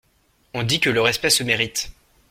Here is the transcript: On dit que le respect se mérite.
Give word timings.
On 0.55 0.63
dit 0.63 0.79
que 0.79 0.89
le 0.89 0.99
respect 0.99 1.29
se 1.29 1.43
mérite. 1.43 1.91